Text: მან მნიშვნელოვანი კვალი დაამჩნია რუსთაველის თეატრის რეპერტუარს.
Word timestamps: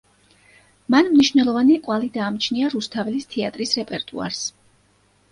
მან 0.93 1.09
მნიშვნელოვანი 1.09 1.75
კვალი 1.87 2.09
დაამჩნია 2.15 2.71
რუსთაველის 2.75 3.27
თეატრის 3.35 3.75
რეპერტუარს. 3.81 4.41